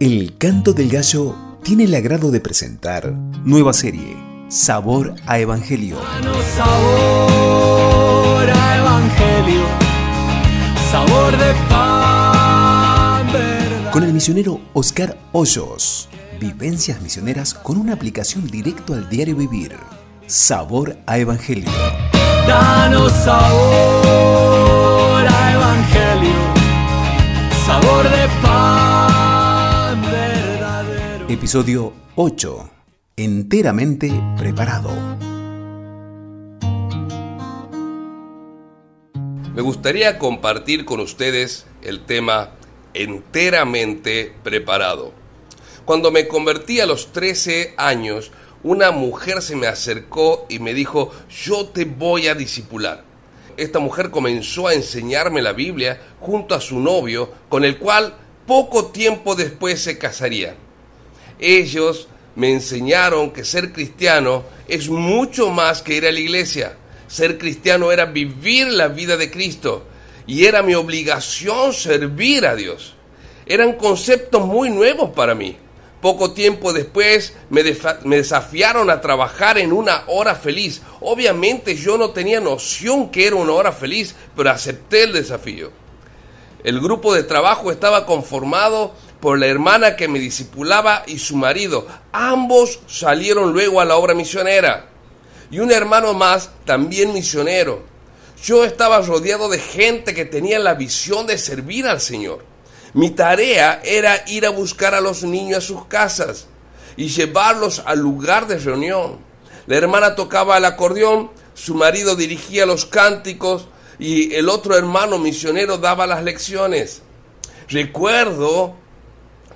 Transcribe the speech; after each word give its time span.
El 0.00 0.36
Canto 0.38 0.72
del 0.72 0.90
Gallo 0.90 1.36
tiene 1.62 1.84
el 1.84 1.94
agrado 1.94 2.32
de 2.32 2.40
presentar 2.40 3.12
nueva 3.44 3.72
serie, 3.72 4.16
Sabor 4.48 5.14
a 5.24 5.38
Evangelio. 5.38 5.98
Sabor 6.56 8.50
a 8.50 8.76
Evangelio, 8.76 9.62
sabor 10.90 11.38
de 11.38 11.54
pan, 11.70 13.32
verdad. 13.32 13.92
Con 13.92 14.02
el 14.02 14.12
misionero 14.12 14.60
Oscar 14.72 15.16
Hoyos. 15.30 16.08
Vivencias 16.40 17.00
misioneras 17.00 17.54
con 17.54 17.76
una 17.76 17.92
aplicación 17.92 18.48
directo 18.48 18.94
al 18.94 19.08
diario 19.08 19.36
vivir. 19.36 19.76
Sabor 20.26 20.98
a 21.06 21.18
Evangelio. 21.18 21.70
Danos 22.48 23.12
sabor 23.12 23.54
a 25.24 25.52
Evangelio, 25.52 26.34
sabor 27.64 28.02
de 28.10 28.28
pan. 28.42 28.63
Episodio 31.34 31.92
8. 32.14 32.70
Enteramente 33.16 34.08
preparado. 34.38 34.90
Me 39.52 39.60
gustaría 39.60 40.20
compartir 40.20 40.84
con 40.84 41.00
ustedes 41.00 41.66
el 41.82 42.04
tema 42.04 42.50
enteramente 42.94 44.32
preparado. 44.44 45.12
Cuando 45.84 46.12
me 46.12 46.28
convertí 46.28 46.78
a 46.78 46.86
los 46.86 47.10
13 47.12 47.74
años, 47.78 48.30
una 48.62 48.92
mujer 48.92 49.42
se 49.42 49.56
me 49.56 49.66
acercó 49.66 50.46
y 50.48 50.60
me 50.60 50.72
dijo, 50.72 51.10
yo 51.28 51.66
te 51.66 51.84
voy 51.84 52.28
a 52.28 52.36
disipular. 52.36 53.02
Esta 53.56 53.80
mujer 53.80 54.12
comenzó 54.12 54.68
a 54.68 54.74
enseñarme 54.74 55.42
la 55.42 55.52
Biblia 55.52 56.00
junto 56.20 56.54
a 56.54 56.60
su 56.60 56.78
novio, 56.78 57.28
con 57.48 57.64
el 57.64 57.78
cual 57.78 58.14
poco 58.46 58.92
tiempo 58.92 59.34
después 59.34 59.80
se 59.80 59.98
casaría. 59.98 60.58
Ellos 61.44 62.08
me 62.36 62.50
enseñaron 62.52 63.30
que 63.30 63.44
ser 63.44 63.70
cristiano 63.70 64.44
es 64.66 64.88
mucho 64.88 65.50
más 65.50 65.82
que 65.82 65.94
ir 65.94 66.06
a 66.06 66.10
la 66.12 66.18
iglesia. 66.18 66.78
Ser 67.06 67.36
cristiano 67.36 67.92
era 67.92 68.06
vivir 68.06 68.68
la 68.68 68.88
vida 68.88 69.18
de 69.18 69.30
Cristo 69.30 69.84
y 70.26 70.46
era 70.46 70.62
mi 70.62 70.74
obligación 70.74 71.74
servir 71.74 72.46
a 72.46 72.56
Dios. 72.56 72.94
Eran 73.44 73.74
conceptos 73.74 74.46
muy 74.46 74.70
nuevos 74.70 75.10
para 75.10 75.34
mí. 75.34 75.58
Poco 76.00 76.32
tiempo 76.32 76.72
después 76.72 77.34
me, 77.50 77.62
desafiaron 77.62 78.88
a 78.88 79.02
trabajar 79.02 79.58
en 79.58 79.70
una 79.70 80.04
hora 80.06 80.34
feliz. 80.34 80.80
Obviamente 81.02 81.76
yo 81.76 81.98
no 81.98 82.12
tenía 82.12 82.40
noción 82.40 83.10
que 83.10 83.26
era 83.26 83.36
una 83.36 83.52
hora 83.52 83.72
feliz, 83.72 84.14
pero 84.34 84.48
acepté 84.48 85.02
el 85.02 85.12
desafío. 85.12 85.70
El 86.62 86.80
grupo 86.80 87.12
de 87.12 87.22
trabajo 87.22 87.70
estaba 87.70 88.06
conformado 88.06 88.94
por 89.24 89.38
la 89.38 89.46
hermana 89.46 89.96
que 89.96 90.06
me 90.06 90.18
discipulaba 90.18 91.02
y 91.06 91.18
su 91.18 91.34
marido. 91.34 91.86
Ambos 92.12 92.80
salieron 92.86 93.54
luego 93.54 93.80
a 93.80 93.86
la 93.86 93.96
obra 93.96 94.12
misionera. 94.12 94.90
Y 95.50 95.60
un 95.60 95.72
hermano 95.72 96.12
más, 96.12 96.50
también 96.66 97.14
misionero. 97.14 97.84
Yo 98.44 98.64
estaba 98.64 99.00
rodeado 99.00 99.48
de 99.48 99.58
gente 99.58 100.12
que 100.12 100.26
tenía 100.26 100.58
la 100.58 100.74
visión 100.74 101.26
de 101.26 101.38
servir 101.38 101.86
al 101.86 102.02
Señor. 102.02 102.44
Mi 102.92 103.12
tarea 103.12 103.80
era 103.82 104.24
ir 104.26 104.44
a 104.44 104.50
buscar 104.50 104.94
a 104.94 105.00
los 105.00 105.22
niños 105.22 105.64
a 105.64 105.66
sus 105.66 105.86
casas 105.86 106.46
y 106.94 107.08
llevarlos 107.08 107.82
al 107.86 108.00
lugar 108.00 108.46
de 108.46 108.58
reunión. 108.58 109.20
La 109.66 109.78
hermana 109.78 110.16
tocaba 110.16 110.58
el 110.58 110.66
acordeón, 110.66 111.30
su 111.54 111.74
marido 111.74 112.14
dirigía 112.14 112.66
los 112.66 112.84
cánticos 112.84 113.68
y 113.98 114.34
el 114.34 114.50
otro 114.50 114.76
hermano 114.76 115.18
misionero 115.18 115.78
daba 115.78 116.06
las 116.06 116.22
lecciones. 116.22 117.00
Recuerdo 117.70 118.83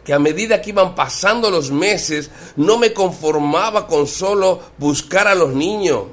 que 0.09 0.15
a 0.15 0.19
medida 0.19 0.63
que 0.63 0.71
iban 0.71 0.95
pasando 0.95 1.51
los 1.51 1.71
meses, 1.71 2.31
no 2.57 2.79
me 2.79 2.95
conformaba 2.95 3.87
con 3.87 4.07
solo 4.07 4.59
buscar 4.79 5.29
a 5.29 5.35
los 5.35 5.53
niños. 5.53 6.05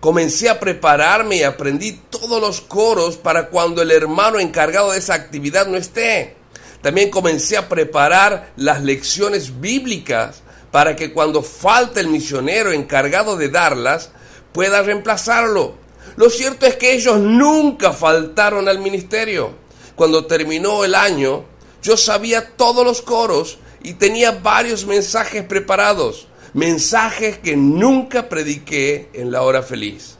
Comencé 0.00 0.50
a 0.50 0.60
prepararme 0.60 1.36
y 1.36 1.44
aprendí 1.44 1.92
todos 2.10 2.42
los 2.42 2.60
coros 2.60 3.16
para 3.16 3.48
cuando 3.48 3.80
el 3.80 3.90
hermano 3.90 4.38
encargado 4.38 4.92
de 4.92 4.98
esa 4.98 5.14
actividad 5.14 5.66
no 5.66 5.78
esté. 5.78 6.36
También 6.82 7.08
comencé 7.08 7.56
a 7.56 7.70
preparar 7.70 8.52
las 8.56 8.82
lecciones 8.82 9.58
bíblicas 9.62 10.42
para 10.70 10.94
que 10.94 11.14
cuando 11.14 11.42
falte 11.42 12.00
el 12.00 12.08
misionero 12.08 12.70
encargado 12.70 13.38
de 13.38 13.48
darlas, 13.48 14.10
pueda 14.52 14.82
reemplazarlo. 14.82 15.74
Lo 16.16 16.28
cierto 16.28 16.66
es 16.66 16.76
que 16.76 16.92
ellos 16.92 17.18
nunca 17.18 17.94
faltaron 17.94 18.68
al 18.68 18.78
ministerio. 18.78 19.52
Cuando 19.96 20.26
terminó 20.26 20.84
el 20.84 20.94
año, 20.94 21.46
yo 21.82 21.96
sabía 21.96 22.56
todos 22.56 22.84
los 22.84 23.02
coros 23.02 23.58
y 23.82 23.94
tenía 23.94 24.32
varios 24.32 24.86
mensajes 24.86 25.44
preparados, 25.44 26.28
mensajes 26.54 27.38
que 27.38 27.56
nunca 27.56 28.28
prediqué 28.28 29.08
en 29.12 29.30
la 29.30 29.42
hora 29.42 29.62
feliz. 29.62 30.16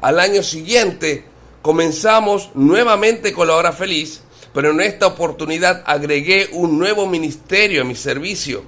Al 0.00 0.18
año 0.18 0.42
siguiente 0.42 1.24
comenzamos 1.60 2.50
nuevamente 2.54 3.32
con 3.32 3.48
la 3.48 3.54
hora 3.54 3.72
feliz 3.72 4.22
pero 4.52 4.70
en 4.70 4.80
esta 4.80 5.06
oportunidad 5.06 5.82
agregué 5.86 6.50
un 6.52 6.78
nuevo 6.78 7.06
ministerio 7.06 7.82
a 7.82 7.84
mi 7.84 7.94
servicio. 7.94 8.62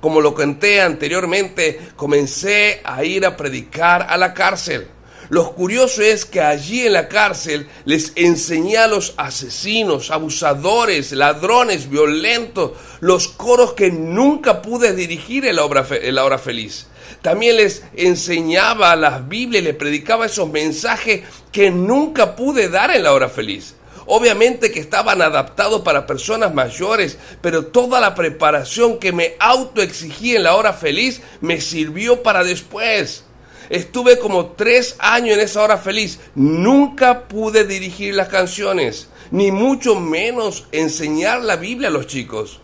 Como 0.00 0.20
lo 0.20 0.34
conté 0.34 0.80
anteriormente, 0.80 1.78
comencé 1.96 2.80
a 2.84 3.04
ir 3.04 3.24
a 3.26 3.36
predicar 3.36 4.06
a 4.08 4.16
la 4.16 4.32
cárcel. 4.32 4.86
Lo 5.30 5.52
curioso 5.54 6.02
es 6.02 6.24
que 6.24 6.40
allí 6.40 6.84
en 6.84 6.92
la 6.92 7.06
cárcel 7.06 7.68
les 7.84 8.12
enseñé 8.16 8.78
a 8.78 8.88
los 8.88 9.14
asesinos, 9.16 10.10
abusadores, 10.10 11.12
ladrones, 11.12 11.88
violentos, 11.88 12.72
los 12.98 13.28
coros 13.28 13.74
que 13.74 13.92
nunca 13.92 14.60
pude 14.60 14.92
dirigir 14.92 15.46
en 15.46 15.54
la, 15.54 15.64
obra, 15.64 15.86
en 15.88 16.16
la 16.16 16.24
hora 16.24 16.38
feliz. 16.38 16.88
También 17.22 17.58
les 17.58 17.84
enseñaba 17.96 18.96
las 18.96 19.28
Biblias 19.28 19.62
les 19.62 19.76
predicaba 19.76 20.26
esos 20.26 20.50
mensajes 20.50 21.22
que 21.52 21.70
nunca 21.70 22.34
pude 22.34 22.68
dar 22.68 22.90
en 22.90 23.04
la 23.04 23.12
hora 23.12 23.28
feliz. 23.28 23.76
Obviamente 24.06 24.72
que 24.72 24.80
estaban 24.80 25.22
adaptados 25.22 25.82
para 25.82 26.08
personas 26.08 26.52
mayores, 26.52 27.18
pero 27.40 27.66
toda 27.66 28.00
la 28.00 28.16
preparación 28.16 28.98
que 28.98 29.12
me 29.12 29.36
autoexigí 29.38 30.34
en 30.34 30.42
la 30.42 30.56
hora 30.56 30.72
feliz 30.72 31.22
me 31.40 31.60
sirvió 31.60 32.20
para 32.24 32.42
después. 32.42 33.22
Estuve 33.70 34.18
como 34.18 34.46
tres 34.46 34.96
años 34.98 35.38
en 35.38 35.44
esa 35.44 35.62
hora 35.62 35.78
feliz. 35.78 36.18
Nunca 36.34 37.28
pude 37.28 37.64
dirigir 37.64 38.16
las 38.16 38.28
canciones, 38.28 39.08
ni 39.30 39.52
mucho 39.52 39.94
menos 39.94 40.66
enseñar 40.72 41.40
la 41.42 41.54
Biblia 41.54 41.88
a 41.88 41.92
los 41.92 42.08
chicos. 42.08 42.60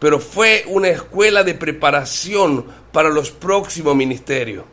Pero 0.00 0.18
fue 0.18 0.64
una 0.66 0.88
escuela 0.88 1.44
de 1.44 1.54
preparación 1.54 2.66
para 2.92 3.08
los 3.08 3.30
próximos 3.30 3.94
ministerios. 3.94 4.64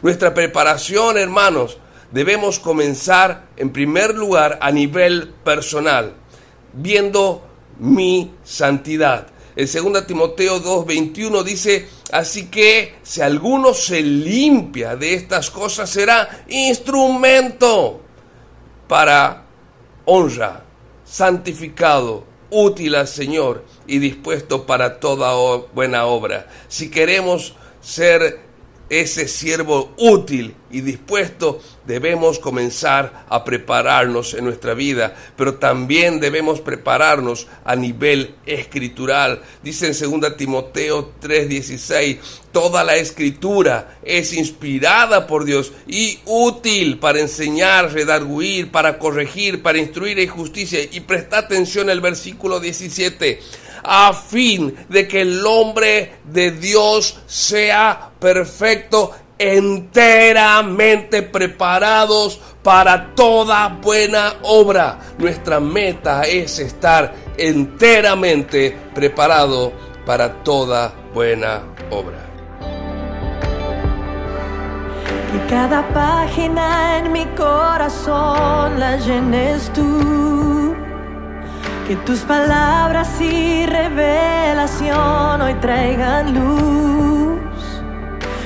Nuestra 0.00 0.32
preparación, 0.32 1.18
hermanos, 1.18 1.78
debemos 2.12 2.60
comenzar 2.60 3.48
en 3.56 3.70
primer 3.72 4.14
lugar 4.14 4.60
a 4.62 4.70
nivel 4.70 5.34
personal, 5.44 6.14
viendo 6.72 7.44
mi 7.80 8.32
santidad. 8.44 9.26
En 9.56 9.66
2 9.66 10.06
Timoteo 10.06 10.60
2:21 10.62 11.42
dice, 11.42 11.88
así 12.12 12.46
que 12.46 12.94
si 13.02 13.20
alguno 13.20 13.74
se 13.74 14.00
limpia 14.00 14.94
de 14.94 15.14
estas 15.14 15.50
cosas 15.50 15.90
será 15.90 16.44
instrumento 16.48 18.00
para 18.86 19.44
honra, 20.04 20.64
santificado, 21.04 22.24
útil 22.50 22.94
al 22.94 23.08
Señor 23.08 23.64
y 23.86 23.98
dispuesto 23.98 24.66
para 24.66 25.00
toda 25.00 25.34
buena 25.74 26.04
obra. 26.04 26.48
Si 26.68 26.90
queremos 26.90 27.56
ser 27.80 28.51
ese 28.88 29.28
siervo 29.28 29.94
útil 29.96 30.54
y 30.70 30.80
dispuesto, 30.80 31.60
debemos 31.86 32.38
comenzar 32.38 33.24
a 33.28 33.44
prepararnos 33.44 34.34
en 34.34 34.44
nuestra 34.44 34.74
vida, 34.74 35.14
pero 35.36 35.54
también 35.54 36.20
debemos 36.20 36.60
prepararnos 36.60 37.46
a 37.64 37.76
nivel 37.76 38.34
escritural. 38.46 39.42
Dice 39.62 39.86
en 39.86 40.20
2 40.20 40.36
Timoteo 40.36 41.12
3:16, 41.20 42.18
toda 42.52 42.84
la 42.84 42.96
escritura 42.96 43.98
es 44.02 44.32
inspirada 44.32 45.26
por 45.26 45.44
Dios 45.44 45.72
y 45.86 46.20
útil 46.26 46.98
para 46.98 47.20
enseñar, 47.20 47.92
redarguir, 47.92 48.70
para 48.70 48.98
corregir, 48.98 49.62
para 49.62 49.78
instruir 49.78 50.18
en 50.20 50.28
justicia. 50.28 50.80
Y 50.90 51.00
presta 51.00 51.38
atención 51.38 51.90
al 51.90 52.00
versículo 52.00 52.60
17 52.60 53.40
a 53.82 54.12
fin 54.12 54.74
de 54.88 55.08
que 55.08 55.22
el 55.22 55.44
hombre 55.46 56.14
de 56.24 56.52
Dios 56.52 57.18
sea 57.26 58.10
perfecto, 58.18 59.12
enteramente 59.38 61.22
preparados 61.22 62.38
para 62.62 63.14
toda 63.14 63.68
buena 63.68 64.34
obra. 64.42 64.98
Nuestra 65.18 65.58
meta 65.58 66.22
es 66.22 66.58
estar 66.58 67.12
enteramente 67.36 68.76
preparado 68.94 69.72
para 70.06 70.42
toda 70.42 70.92
buena 71.12 71.62
obra. 71.90 72.18
Que 75.32 75.46
cada 75.48 75.88
página 75.88 76.98
en 76.98 77.12
mi 77.12 77.24
corazón 77.36 78.78
la 78.78 78.96
llenes 78.98 79.72
tú 79.72 80.51
que 81.86 81.96
tus 81.96 82.20
palabras 82.20 83.08
sí 83.18 83.66
revelan 83.66 84.42
desolación 84.62 85.42
hoy 85.42 85.54
traigan 85.54 86.34
luz. 86.34 87.40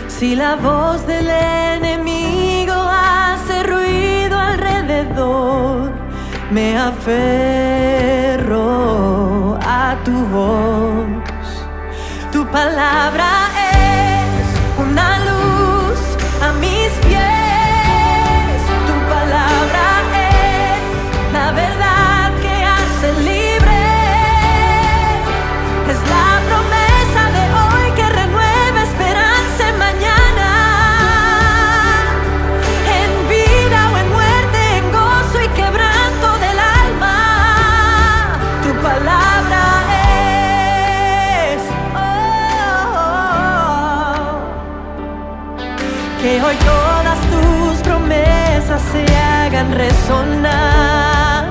Si 0.08 0.34
la 0.34 0.56
voz 0.56 1.06
del 1.06 1.28
enemigo 1.28 2.72
hace 2.74 3.62
ruido 3.64 4.38
alrededor, 4.38 5.92
me 6.50 6.78
aferro 6.78 7.55
hoy 46.46 46.56
todas 46.56 47.18
tus 47.32 47.78
promesas 47.82 48.80
se 48.92 49.04
hagan 49.16 49.72
resonar. 49.72 51.50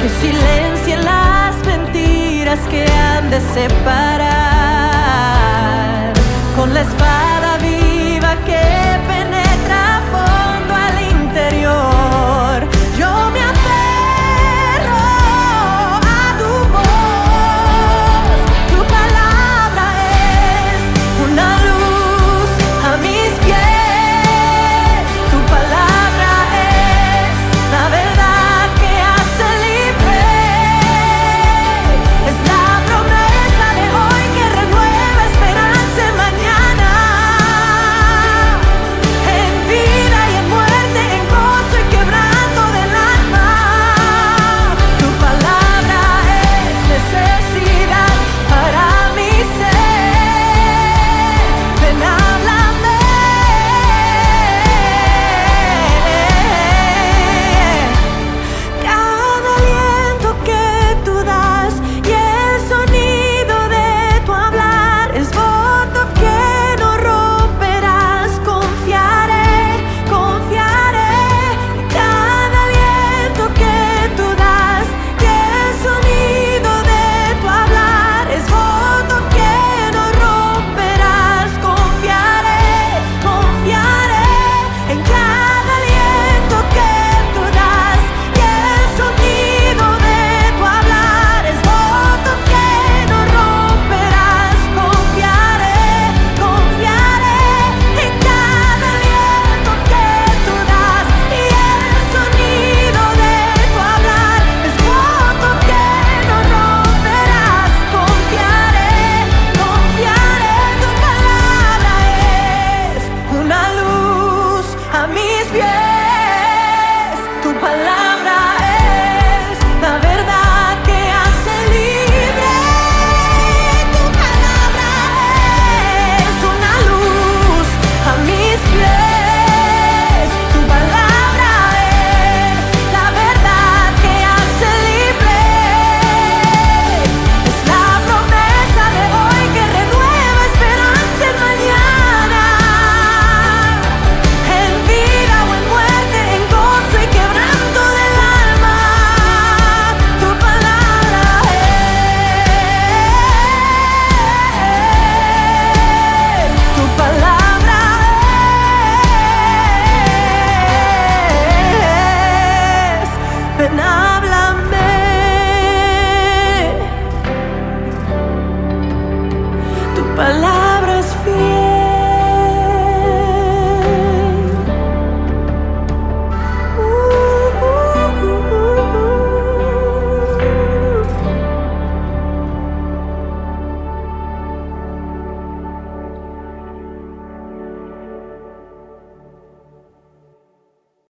Que 0.00 0.08
silencien 0.20 1.04
las 1.04 1.54
mentiras 1.66 2.58
que 2.70 2.86
han 2.90 3.30
de 3.30 3.40
separar. 3.40 4.17